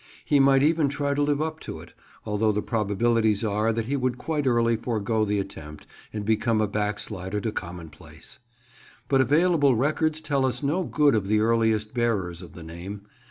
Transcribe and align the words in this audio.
He 0.25 0.39
might 0.39 0.63
even 0.63 0.89
try 0.89 1.13
to 1.13 1.21
live 1.21 1.43
up 1.43 1.59
to 1.59 1.79
it, 1.79 1.93
although 2.25 2.51
the 2.51 2.63
probabilities 2.63 3.43
are 3.43 3.71
that 3.71 3.85
he 3.85 3.95
would 3.95 4.17
quite 4.17 4.47
early 4.47 4.75
forgo 4.75 5.25
the 5.25 5.37
attempt 5.37 5.85
and 6.11 6.25
become 6.25 6.59
a 6.59 6.67
backslider 6.67 7.39
to 7.39 7.51
commonplace. 7.51 8.39
But 9.09 9.21
available 9.21 9.75
records 9.75 10.19
tell 10.19 10.43
us 10.43 10.63
no 10.63 10.83
good 10.83 11.13
of 11.13 11.27
the 11.27 11.39
earliest 11.39 11.93
bearers 11.93 12.41
of 12.41 12.53
the 12.53 12.63
name. 12.63 13.03